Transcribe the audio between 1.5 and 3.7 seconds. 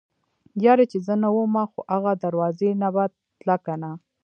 خو اغه دروازې نه به تله